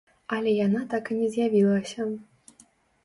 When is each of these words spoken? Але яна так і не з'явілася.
Але 0.37 0.53
яна 0.67 0.81
так 0.95 1.11
і 1.15 1.17
не 1.19 1.29
з'явілася. 1.35 2.11